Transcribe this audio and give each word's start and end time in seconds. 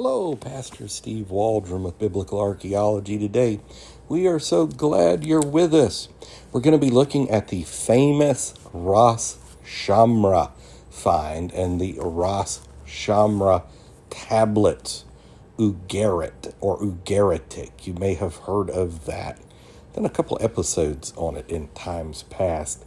Hello, 0.00 0.36
Pastor 0.36 0.86
Steve 0.86 1.28
Waldron 1.28 1.82
with 1.82 1.98
Biblical 1.98 2.38
Archaeology. 2.38 3.18
Today, 3.18 3.58
we 4.08 4.28
are 4.28 4.38
so 4.38 4.64
glad 4.64 5.26
you're 5.26 5.40
with 5.40 5.74
us. 5.74 6.08
We're 6.52 6.60
going 6.60 6.78
to 6.78 6.86
be 6.86 6.92
looking 6.92 7.28
at 7.30 7.48
the 7.48 7.64
famous 7.64 8.54
Ras 8.72 9.38
Shamra 9.64 10.52
find 10.88 11.52
and 11.52 11.80
the 11.80 11.98
Ras 12.00 12.60
Shamra 12.86 13.64
tablets, 14.08 15.04
Ugarit 15.58 16.54
or 16.60 16.78
Ugaritic. 16.78 17.84
You 17.84 17.94
may 17.94 18.14
have 18.14 18.36
heard 18.36 18.70
of 18.70 19.04
that. 19.06 19.40
Done 19.94 20.06
a 20.06 20.10
couple 20.10 20.38
episodes 20.40 21.12
on 21.16 21.36
it 21.36 21.50
in 21.50 21.70
times 21.70 22.22
past. 22.22 22.84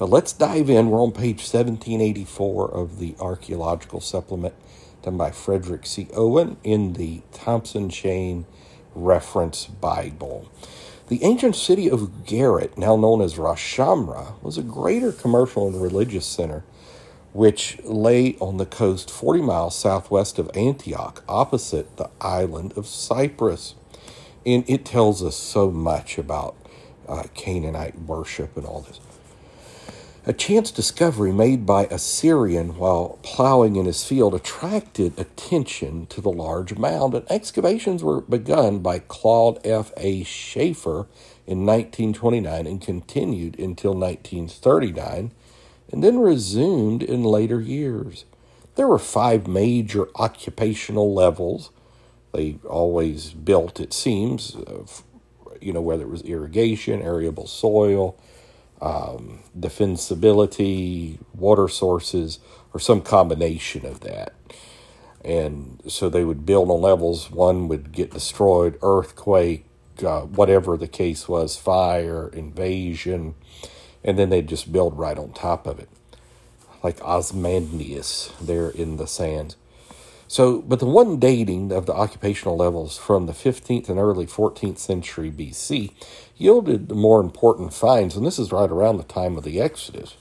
But 0.00 0.08
let's 0.08 0.32
dive 0.32 0.70
in. 0.70 0.88
We're 0.88 1.02
on 1.02 1.12
page 1.12 1.40
1784 1.40 2.70
of 2.70 2.98
the 3.00 3.14
Archaeological 3.20 4.00
Supplement 4.00 4.54
done 5.02 5.18
by 5.18 5.30
Frederick 5.30 5.84
C. 5.84 6.08
Owen 6.14 6.56
in 6.64 6.94
the 6.94 7.20
Thompson 7.34 7.90
Chain 7.90 8.46
Reference 8.94 9.66
Bible. 9.66 10.50
The 11.08 11.22
ancient 11.22 11.54
city 11.54 11.90
of 11.90 12.00
Ugarit, 12.00 12.78
now 12.78 12.96
known 12.96 13.20
as 13.20 13.36
Ras 13.36 13.58
Shamra, 13.58 14.42
was 14.42 14.56
a 14.56 14.62
greater 14.62 15.12
commercial 15.12 15.68
and 15.68 15.82
religious 15.82 16.24
center 16.24 16.64
which 17.34 17.78
lay 17.84 18.36
on 18.36 18.56
the 18.56 18.64
coast 18.64 19.10
40 19.10 19.42
miles 19.42 19.76
southwest 19.76 20.38
of 20.38 20.50
Antioch, 20.54 21.22
opposite 21.28 21.98
the 21.98 22.08
island 22.22 22.72
of 22.74 22.86
Cyprus. 22.86 23.74
And 24.46 24.64
it 24.66 24.86
tells 24.86 25.22
us 25.22 25.36
so 25.36 25.70
much 25.70 26.16
about 26.16 26.56
uh, 27.06 27.24
Canaanite 27.34 27.98
worship 28.00 28.56
and 28.56 28.64
all 28.64 28.80
this. 28.80 28.98
A 30.26 30.34
chance 30.34 30.70
discovery 30.70 31.32
made 31.32 31.64
by 31.64 31.86
a 31.86 31.98
Syrian 31.98 32.76
while 32.76 33.18
plowing 33.22 33.76
in 33.76 33.86
his 33.86 34.04
field 34.04 34.34
attracted 34.34 35.18
attention 35.18 36.04
to 36.08 36.20
the 36.20 36.30
large 36.30 36.76
mound, 36.76 37.14
and 37.14 37.24
excavations 37.30 38.04
were 38.04 38.20
begun 38.20 38.80
by 38.80 38.98
Claude 38.98 39.58
F. 39.64 39.92
A. 39.96 40.22
Schaeffer 40.22 41.06
in 41.46 41.64
1929 41.64 42.66
and 42.66 42.82
continued 42.82 43.58
until 43.58 43.94
1939, 43.94 45.32
and 45.90 46.04
then 46.04 46.18
resumed 46.18 47.02
in 47.02 47.24
later 47.24 47.58
years. 47.58 48.26
There 48.74 48.88
were 48.88 48.98
five 48.98 49.48
major 49.48 50.08
occupational 50.16 51.14
levels. 51.14 51.70
They 52.32 52.58
always 52.68 53.30
built, 53.30 53.80
it 53.80 53.94
seems, 53.94 54.54
you 55.62 55.72
know, 55.72 55.80
whether 55.80 56.02
it 56.02 56.10
was 56.10 56.22
irrigation, 56.22 57.00
arable 57.00 57.46
soil, 57.46 58.18
um, 58.80 59.40
defensibility, 59.58 61.18
water 61.34 61.68
sources, 61.68 62.38
or 62.72 62.80
some 62.80 63.02
combination 63.02 63.84
of 63.84 64.00
that. 64.00 64.32
And 65.24 65.82
so 65.86 66.08
they 66.08 66.24
would 66.24 66.46
build 66.46 66.70
on 66.70 66.80
levels. 66.80 67.30
One 67.30 67.68
would 67.68 67.92
get 67.92 68.12
destroyed, 68.12 68.78
earthquake, 68.82 69.66
uh, 70.02 70.22
whatever 70.22 70.76
the 70.76 70.88
case 70.88 71.28
was, 71.28 71.56
fire, 71.56 72.28
invasion, 72.32 73.34
and 74.02 74.18
then 74.18 74.30
they'd 74.30 74.48
just 74.48 74.72
build 74.72 74.98
right 74.98 75.18
on 75.18 75.32
top 75.32 75.66
of 75.66 75.78
it, 75.78 75.90
like 76.82 77.02
Ozymandias 77.02 78.32
there 78.40 78.70
in 78.70 78.96
the 78.96 79.06
sands. 79.06 79.56
So, 80.30 80.62
but 80.62 80.78
the 80.78 80.86
one 80.86 81.18
dating 81.18 81.72
of 81.72 81.86
the 81.86 81.92
occupational 81.92 82.56
levels 82.56 82.96
from 82.96 83.26
the 83.26 83.32
15th 83.32 83.88
and 83.88 83.98
early 83.98 84.26
14th 84.26 84.78
century 84.78 85.28
BC 85.28 85.92
yielded 86.36 86.88
the 86.88 86.94
more 86.94 87.20
important 87.20 87.74
finds, 87.74 88.14
and 88.14 88.24
this 88.24 88.38
is 88.38 88.52
right 88.52 88.70
around 88.70 88.98
the 88.98 89.02
time 89.02 89.36
of 89.36 89.42
the 89.42 89.60
Exodus. 89.60 90.16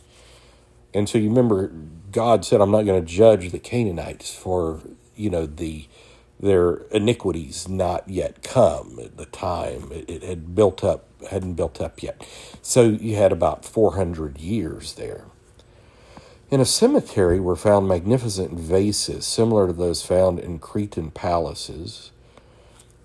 And 0.96 1.08
so 1.08 1.20
you 1.20 1.30
remember 1.30 1.68
God 2.12 2.44
said, 2.44 2.60
I'm 2.60 2.72
not 2.72 2.88
going 2.88 3.00
to 3.00 3.08
judge 3.08 3.52
the 3.52 3.60
Canaanites 3.60 4.34
for, 4.34 4.82
you 5.16 5.30
know, 5.30 5.46
the 5.46 5.88
their 6.40 6.78
iniquities 6.90 7.70
not 7.70 8.10
yet 8.10 8.42
come 8.42 8.98
at 9.04 9.16
the 9.16 9.28
time. 9.28 9.92
It, 9.92 10.10
it 10.10 10.24
had 10.24 10.56
built 10.56 10.84
up, 10.84 11.06
hadn't 11.30 11.54
built 11.54 11.80
up 11.80 12.02
yet. 12.02 12.26
So 12.64 12.82
you 12.82 13.16
had 13.16 13.32
about 13.32 13.64
400 13.64 14.40
years 14.40 14.94
there. 14.94 15.26
In 16.52 16.60
a 16.60 16.66
cemetery 16.66 17.40
were 17.40 17.56
found 17.56 17.88
magnificent 17.88 18.54
vases 18.60 19.28
similar 19.28 19.68
to 19.68 19.74
those 19.74 20.02
found 20.02 20.40
in 20.40 20.58
Cretan 20.58 21.12
palaces, 21.12 22.10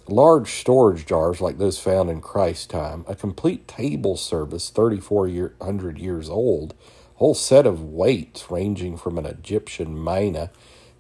large 0.09 0.53
storage 0.53 1.05
jars 1.05 1.43
like 1.43 1.59
those 1.59 1.78
found 1.78 2.09
in 2.09 2.22
Christ's 2.22 2.65
time, 2.65 3.05
a 3.06 3.15
complete 3.15 3.69
table 3.69 4.16
service 4.16 4.71
3,400 4.71 5.99
years 5.99 6.31
old, 6.31 6.72
a 6.72 7.19
whole 7.19 7.34
set 7.34 7.66
of 7.66 7.82
weights 7.82 8.50
ranging 8.50 8.97
from 8.97 9.19
an 9.19 9.27
Egyptian 9.27 10.03
mina, 10.03 10.50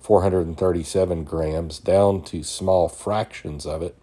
437 0.00 1.24
grams, 1.24 1.78
down 1.78 2.20
to 2.24 2.42
small 2.42 2.90
fractions 2.90 3.64
of 3.64 3.80
it, 3.80 3.96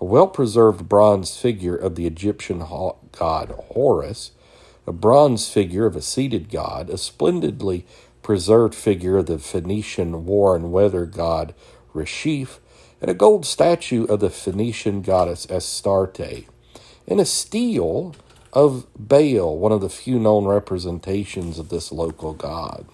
a 0.00 0.06
well 0.06 0.26
preserved 0.26 0.88
bronze 0.88 1.36
figure 1.36 1.76
of 1.76 1.96
the 1.96 2.06
Egyptian 2.06 2.60
god 3.12 3.54
Horus, 3.74 4.30
a 4.86 4.92
bronze 4.92 5.48
figure 5.48 5.86
of 5.86 5.96
a 5.96 6.02
seated 6.02 6.50
god, 6.50 6.90
a 6.90 6.98
splendidly 6.98 7.86
preserved 8.22 8.74
figure 8.74 9.18
of 9.18 9.26
the 9.26 9.38
Phoenician 9.38 10.26
war 10.26 10.56
and 10.56 10.72
weather 10.72 11.06
god 11.06 11.54
Reshef, 11.94 12.58
and 13.00 13.10
a 13.10 13.14
gold 13.14 13.46
statue 13.46 14.04
of 14.04 14.20
the 14.20 14.30
Phoenician 14.30 15.02
goddess 15.02 15.46
Astarte, 15.46 16.46
and 17.06 17.20
a 17.20 17.24
stele 17.24 18.14
of 18.52 18.86
Baal, 18.96 19.58
one 19.58 19.72
of 19.72 19.80
the 19.80 19.88
few 19.88 20.18
known 20.18 20.46
representations 20.46 21.58
of 21.58 21.68
this 21.68 21.92
local 21.92 22.32
god. 22.32 22.86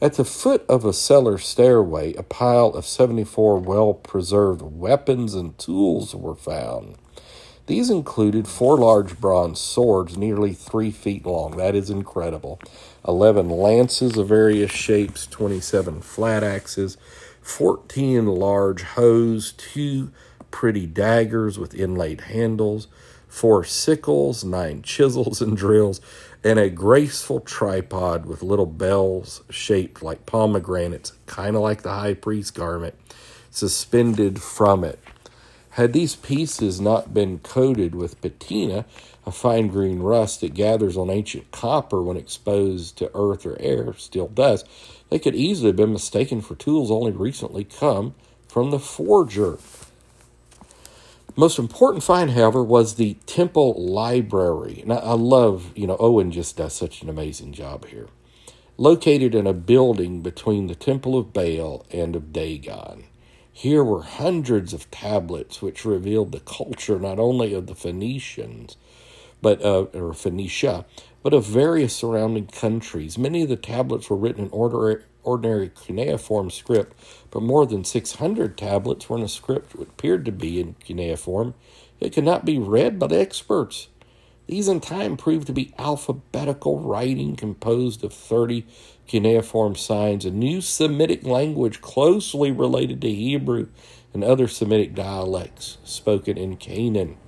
At 0.00 0.14
the 0.14 0.24
foot 0.24 0.64
of 0.68 0.84
a 0.84 0.92
cellar 0.92 1.38
stairway, 1.38 2.14
a 2.14 2.24
pile 2.24 2.70
of 2.70 2.86
74 2.86 3.60
well 3.60 3.94
preserved 3.94 4.62
weapons 4.62 5.34
and 5.34 5.56
tools 5.56 6.14
were 6.14 6.34
found. 6.34 6.96
These 7.66 7.90
included 7.90 8.48
four 8.48 8.76
large 8.76 9.20
bronze 9.20 9.60
swords 9.60 10.16
nearly 10.16 10.52
three 10.52 10.90
feet 10.90 11.24
long. 11.24 11.56
That 11.56 11.76
is 11.76 11.90
incredible. 11.90 12.58
11 13.06 13.48
lances 13.48 14.16
of 14.16 14.28
various 14.28 14.72
shapes, 14.72 15.26
27 15.28 16.00
flat 16.02 16.42
axes, 16.42 16.96
14 17.40 18.26
large 18.26 18.82
hoes, 18.82 19.52
two 19.52 20.10
pretty 20.50 20.86
daggers 20.86 21.56
with 21.58 21.74
inlaid 21.74 22.22
handles, 22.22 22.88
four 23.28 23.62
sickles, 23.64 24.42
nine 24.42 24.82
chisels 24.84 25.40
and 25.40 25.56
drills, 25.56 26.00
and 26.42 26.58
a 26.58 26.68
graceful 26.68 27.38
tripod 27.38 28.26
with 28.26 28.42
little 28.42 28.66
bells 28.66 29.42
shaped 29.50 30.02
like 30.02 30.26
pomegranates, 30.26 31.12
kind 31.26 31.54
of 31.54 31.62
like 31.62 31.82
the 31.82 31.92
high 31.92 32.14
priest 32.14 32.56
garment, 32.56 32.94
suspended 33.50 34.42
from 34.42 34.82
it. 34.82 34.98
Had 35.76 35.94
these 35.94 36.16
pieces 36.16 36.82
not 36.82 37.14
been 37.14 37.38
coated 37.38 37.94
with 37.94 38.20
patina, 38.20 38.84
a 39.24 39.32
fine 39.32 39.68
green 39.68 40.00
rust 40.00 40.42
that 40.42 40.52
gathers 40.52 40.98
on 40.98 41.08
ancient 41.08 41.50
copper 41.50 42.02
when 42.02 42.18
exposed 42.18 42.98
to 42.98 43.10
earth 43.14 43.46
or 43.46 43.56
air, 43.58 43.94
still 43.94 44.28
does, 44.28 44.66
they 45.08 45.18
could 45.18 45.34
easily 45.34 45.68
have 45.68 45.76
been 45.76 45.94
mistaken 45.94 46.42
for 46.42 46.54
tools 46.56 46.90
only 46.90 47.10
recently 47.10 47.64
come 47.64 48.14
from 48.48 48.70
the 48.70 48.78
forger. 48.78 49.56
Most 51.36 51.58
important 51.58 52.04
find, 52.04 52.32
however, 52.32 52.62
was 52.62 52.96
the 52.96 53.14
temple 53.24 53.72
library. 53.82 54.80
And 54.82 54.92
I 54.92 55.14
love, 55.14 55.72
you 55.74 55.86
know, 55.86 55.96
Owen 55.98 56.32
just 56.32 56.58
does 56.58 56.74
such 56.74 57.00
an 57.00 57.08
amazing 57.08 57.54
job 57.54 57.86
here. 57.86 58.08
Located 58.76 59.34
in 59.34 59.46
a 59.46 59.54
building 59.54 60.20
between 60.20 60.66
the 60.66 60.74
Temple 60.74 61.16
of 61.16 61.32
Baal 61.32 61.86
and 61.90 62.14
of 62.14 62.30
Dagon. 62.30 63.04
Here 63.52 63.84
were 63.84 64.02
hundreds 64.02 64.72
of 64.72 64.90
tablets 64.90 65.62
which 65.62 65.84
revealed 65.84 66.32
the 66.32 66.40
culture 66.40 66.98
not 66.98 67.18
only 67.18 67.54
of 67.54 67.66
the 67.66 67.74
Phoenicians, 67.74 68.76
but 69.42 69.64
uh, 69.64 69.84
or 69.94 70.14
Phoenicia, 70.14 70.86
but 71.22 71.34
of 71.34 71.44
various 71.44 71.94
surrounding 71.94 72.46
countries. 72.46 73.18
Many 73.18 73.42
of 73.42 73.50
the 73.50 73.56
tablets 73.56 74.08
were 74.10 74.16
written 74.16 74.46
in 74.46 74.50
ordinary 75.22 75.70
cuneiform 75.70 76.50
script, 76.50 76.96
but 77.30 77.42
more 77.42 77.66
than 77.66 77.84
600 77.84 78.56
tablets 78.56 79.08
were 79.08 79.18
in 79.18 79.24
a 79.24 79.28
script 79.28 79.74
which 79.74 79.88
appeared 79.88 80.24
to 80.24 80.32
be 80.32 80.60
in 80.60 80.74
cuneiform. 80.84 81.54
It 82.00 82.12
could 82.12 82.24
not 82.24 82.44
be 82.44 82.58
read 82.58 82.98
by 82.98 83.08
the 83.08 83.20
experts. 83.20 83.88
These 84.46 84.68
in 84.68 84.80
time 84.80 85.16
proved 85.16 85.46
to 85.46 85.52
be 85.52 85.72
alphabetical 85.78 86.80
writing 86.80 87.36
composed 87.36 88.02
of 88.04 88.12
30 88.12 88.66
cuneiform 89.12 89.76
signs, 89.76 90.24
a 90.24 90.30
new 90.30 90.62
Semitic 90.62 91.26
language 91.26 91.82
closely 91.82 92.50
related 92.50 93.02
to 93.02 93.12
Hebrew 93.12 93.68
and 94.14 94.24
other 94.24 94.48
Semitic 94.48 94.94
dialects 94.94 95.76
spoken 95.84 96.38
in 96.38 96.56
Canaan. 96.56 97.18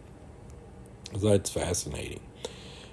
That's 1.14 1.50
fascinating. 1.50 2.20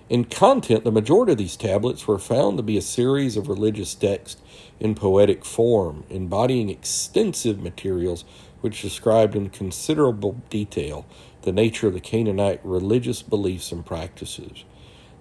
In 0.09 0.25
content, 0.25 0.83
the 0.83 0.91
majority 0.91 1.31
of 1.31 1.37
these 1.37 1.55
tablets 1.55 2.05
were 2.05 2.19
found 2.19 2.57
to 2.57 2.63
be 2.63 2.75
a 2.75 2.81
series 2.81 3.37
of 3.37 3.47
religious 3.47 3.95
texts 3.95 4.41
in 4.77 4.93
poetic 4.93 5.45
form, 5.45 6.03
embodying 6.09 6.69
extensive 6.69 7.61
materials 7.61 8.25
which 8.59 8.81
described 8.81 9.37
in 9.37 9.51
considerable 9.51 10.41
detail 10.49 11.05
the 11.43 11.53
nature 11.53 11.87
of 11.87 11.93
the 11.93 12.01
Canaanite 12.01 12.59
religious 12.65 13.21
beliefs 13.21 13.71
and 13.71 13.85
practices. 13.85 14.65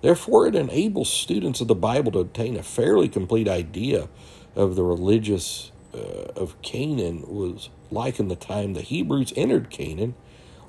Therefore, 0.02 0.46
it 0.46 0.54
enables 0.54 1.12
students 1.12 1.60
of 1.60 1.68
the 1.68 1.74
Bible 1.74 2.12
to 2.12 2.20
obtain 2.20 2.56
a 2.56 2.62
fairly 2.62 3.08
complete 3.08 3.48
idea 3.48 4.08
of 4.56 4.76
the 4.76 4.82
religious 4.82 5.72
uh, 5.94 6.32
of 6.36 6.60
Canaan 6.62 7.22
was 7.26 7.68
like 7.90 8.20
in 8.20 8.28
the 8.28 8.36
time 8.36 8.74
the 8.74 8.80
Hebrews 8.82 9.32
entered 9.36 9.70
Canaan, 9.70 10.14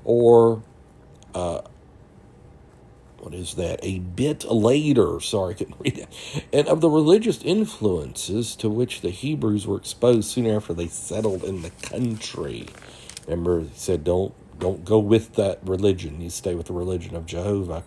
or 0.03 0.63
uh, 1.33 1.61
what 3.19 3.33
is 3.33 3.53
that? 3.55 3.79
A 3.83 3.99
bit 3.99 4.45
later. 4.45 5.19
Sorry, 5.19 5.53
I 5.53 5.57
couldn't 5.57 5.77
read 5.79 5.95
that. 5.97 6.43
And 6.51 6.67
of 6.67 6.81
the 6.81 6.89
religious 6.89 7.41
influences 7.43 8.55
to 8.57 8.69
which 8.69 9.01
the 9.01 9.11
Hebrews 9.11 9.67
were 9.67 9.77
exposed 9.77 10.29
soon 10.29 10.47
after 10.47 10.73
they 10.73 10.87
settled 10.87 11.43
in 11.43 11.61
the 11.61 11.69
country. 11.69 12.67
Remember, 13.27 13.61
he 13.61 13.69
said, 13.75 14.03
"Don't 14.03 14.33
don't 14.59 14.83
go 14.83 14.99
with 14.99 15.35
that 15.35 15.59
religion. 15.63 16.19
You 16.19 16.31
stay 16.31 16.55
with 16.55 16.67
the 16.67 16.73
religion 16.73 17.15
of 17.15 17.25
Jehovah." 17.27 17.83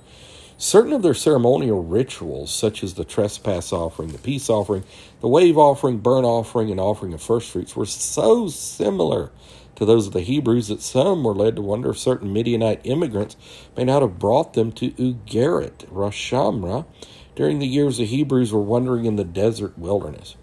Certain 0.57 0.93
of 0.93 1.03
their 1.03 1.15
ceremonial 1.15 1.83
rituals, 1.83 2.55
such 2.55 2.85
as 2.85 2.95
the 2.95 3.05
trespass 3.05 3.73
offering, 3.73 4.13
the 4.13 4.19
peace 4.19 4.49
offering, 4.49 4.85
the 5.21 5.29
wave 5.29 5.59
offering, 5.59 5.99
burnt 5.99 6.25
offering, 6.25 6.71
and 6.71 6.79
offering 6.79 7.13
of 7.13 7.21
first 7.21 7.51
fruits, 7.51 7.75
were 7.75 7.87
so 7.87 8.49
similar 8.49 9.33
to 9.75 9.85
those 9.85 10.07
of 10.07 10.13
the 10.13 10.21
Hebrews 10.21 10.69
that 10.69 10.81
some 10.81 11.25
were 11.25 11.35
led 11.35 11.57
to 11.57 11.63
wonder 11.63 11.91
if 11.91 11.99
certain 11.99 12.33
Midianite 12.33 12.81
immigrants 12.85 13.37
may 13.77 13.85
not 13.85 14.03
have 14.03 14.21
brought 14.21 14.55
them 14.55 14.71
to 14.73 14.93
Ugarit, 14.93 15.87
Rosh 15.91 16.33
Shamra, 16.33 16.87
during 17.35 17.59
the 17.59 17.67
years 17.67 17.99
the 17.99 18.07
Hebrews 18.07 18.53
were 18.53 18.61
wandering 18.61 19.07
in 19.07 19.17
the 19.17 19.25
desert 19.25 19.77
wilderness. 19.77 20.37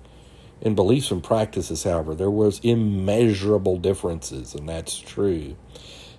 In 0.60 0.75
beliefs 0.75 1.10
and 1.10 1.24
practices, 1.24 1.84
however, 1.84 2.13
there 2.13 2.30
was 2.30 2.60
immeasurable 2.62 3.78
differences, 3.78 4.54
and 4.54 4.68
that's 4.68 5.00
true. 5.00 5.56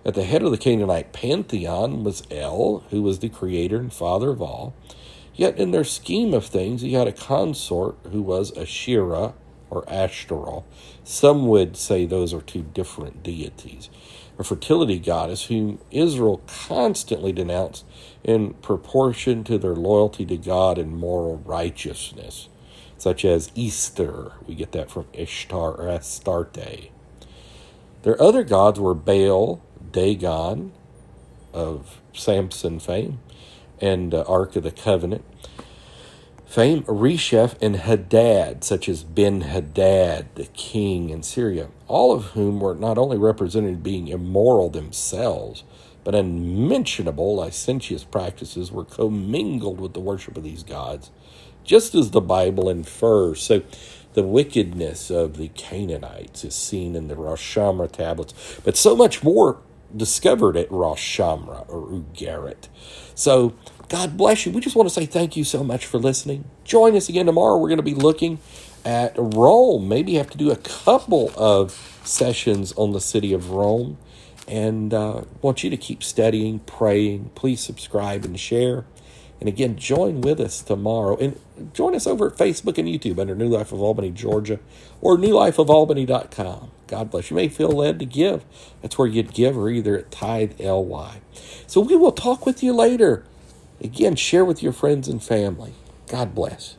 At 0.04 0.14
the 0.14 0.24
head 0.24 0.42
of 0.42 0.50
the 0.50 0.58
Canaanite 0.58 1.12
pantheon 1.12 2.02
was 2.02 2.24
El, 2.28 2.84
who 2.90 3.02
was 3.02 3.20
the 3.20 3.28
creator 3.28 3.78
and 3.78 3.92
father 3.92 4.30
of 4.30 4.42
all. 4.42 4.74
Yet 5.34 5.56
in 5.58 5.70
their 5.70 5.84
scheme 5.84 6.34
of 6.34 6.44
things, 6.44 6.82
he 6.82 6.94
had 6.94 7.06
a 7.06 7.12
consort 7.12 7.96
who 8.10 8.20
was 8.20 8.56
Asherah 8.56 9.34
or 9.70 9.88
Ashtaroth. 9.88 10.64
Some 11.04 11.46
would 11.46 11.76
say 11.76 12.04
those 12.04 12.34
are 12.34 12.40
two 12.40 12.62
different 12.62 13.22
deities. 13.22 13.88
A 14.38 14.44
fertility 14.44 14.98
goddess 14.98 15.46
whom 15.46 15.78
Israel 15.90 16.42
constantly 16.46 17.32
denounced 17.32 17.84
in 18.24 18.54
proportion 18.54 19.44
to 19.44 19.56
their 19.56 19.76
loyalty 19.76 20.26
to 20.26 20.36
God 20.36 20.78
and 20.78 20.96
moral 20.96 21.38
righteousness, 21.38 22.48
such 22.98 23.24
as 23.24 23.52
Easter. 23.54 24.32
We 24.46 24.56
get 24.56 24.72
that 24.72 24.90
from 24.90 25.06
Ishtar 25.12 25.74
or 25.74 25.88
Astarte. 25.88 26.90
Their 28.02 28.20
other 28.20 28.42
gods 28.42 28.80
were 28.80 28.94
Baal, 28.94 29.62
Dagon 29.92 30.72
of 31.52 32.00
Samson 32.12 32.80
fame 32.80 33.20
and 33.80 34.14
uh, 34.14 34.24
Ark 34.26 34.56
of 34.56 34.62
the 34.62 34.70
Covenant. 34.70 35.24
Fame, 36.46 36.82
Resheph, 36.82 37.56
and 37.62 37.76
Hadad, 37.76 38.62
such 38.62 38.86
as 38.86 39.04
Ben 39.04 39.40
Hadad, 39.40 40.26
the 40.34 40.44
king 40.52 41.08
in 41.08 41.22
Syria, 41.22 41.68
all 41.88 42.12
of 42.12 42.26
whom 42.26 42.60
were 42.60 42.74
not 42.74 42.98
only 42.98 43.16
represented 43.16 43.82
being 43.82 44.08
immoral 44.08 44.68
themselves, 44.68 45.64
but 46.04 46.14
unmentionable 46.14 47.36
licentious 47.36 48.04
practices 48.04 48.70
were 48.70 48.84
commingled 48.84 49.80
with 49.80 49.94
the 49.94 50.00
worship 50.00 50.36
of 50.36 50.44
these 50.44 50.62
gods, 50.62 51.10
just 51.64 51.94
as 51.94 52.10
the 52.10 52.20
Bible 52.20 52.68
infers. 52.68 53.40
So, 53.42 53.62
the 54.12 54.22
wickedness 54.22 55.10
of 55.10 55.38
the 55.38 55.48
Canaanites 55.48 56.44
is 56.44 56.54
seen 56.54 56.94
in 56.94 57.08
the 57.08 57.16
Ras 57.16 57.40
Shamra 57.40 57.90
tablets, 57.90 58.60
but 58.62 58.76
so 58.76 58.94
much 58.94 59.22
more 59.22 59.58
discovered 59.96 60.56
at 60.56 60.70
Rosh 60.70 61.18
Shamra 61.18 61.68
or 61.68 61.86
Ugarit. 61.88 62.68
So 63.14 63.54
God 63.88 64.16
bless 64.16 64.46
you. 64.46 64.52
We 64.52 64.60
just 64.60 64.76
want 64.76 64.88
to 64.88 64.94
say 64.94 65.06
thank 65.06 65.36
you 65.36 65.44
so 65.44 65.62
much 65.62 65.86
for 65.86 65.98
listening. 65.98 66.44
Join 66.64 66.96
us 66.96 67.08
again 67.08 67.26
tomorrow. 67.26 67.58
We're 67.58 67.68
going 67.68 67.76
to 67.76 67.82
be 67.82 67.94
looking 67.94 68.38
at 68.84 69.14
Rome. 69.16 69.88
Maybe 69.88 70.14
have 70.14 70.30
to 70.30 70.38
do 70.38 70.50
a 70.50 70.56
couple 70.56 71.30
of 71.36 72.00
sessions 72.04 72.72
on 72.72 72.92
the 72.92 73.00
city 73.00 73.32
of 73.32 73.50
Rome. 73.50 73.98
And 74.48 74.92
uh, 74.92 75.22
want 75.40 75.62
you 75.62 75.70
to 75.70 75.76
keep 75.76 76.02
studying, 76.02 76.60
praying. 76.60 77.30
Please 77.34 77.60
subscribe 77.60 78.24
and 78.24 78.38
share. 78.38 78.84
And 79.42 79.48
again, 79.48 79.74
join 79.74 80.20
with 80.20 80.38
us 80.38 80.62
tomorrow. 80.62 81.16
And 81.16 81.36
join 81.74 81.96
us 81.96 82.06
over 82.06 82.28
at 82.28 82.38
Facebook 82.38 82.78
and 82.78 82.86
YouTube 82.86 83.18
under 83.18 83.34
New 83.34 83.48
Life 83.48 83.72
of 83.72 83.80
Albany, 83.80 84.12
Georgia, 84.12 84.60
or 85.00 85.16
newlifeofalbany.com. 85.16 86.70
God 86.86 87.10
bless. 87.10 87.28
You 87.28 87.34
may 87.34 87.48
feel 87.48 87.70
led 87.70 87.98
to 87.98 88.04
give. 88.04 88.44
That's 88.82 88.96
where 88.96 89.08
you'd 89.08 89.34
give, 89.34 89.58
or 89.58 89.68
either 89.68 89.98
at 89.98 90.12
Tithe 90.12 90.60
LY. 90.60 91.22
So 91.66 91.80
we 91.80 91.96
will 91.96 92.12
talk 92.12 92.46
with 92.46 92.62
you 92.62 92.72
later. 92.72 93.24
Again, 93.80 94.14
share 94.14 94.44
with 94.44 94.62
your 94.62 94.72
friends 94.72 95.08
and 95.08 95.20
family. 95.20 95.74
God 96.06 96.36
bless. 96.36 96.76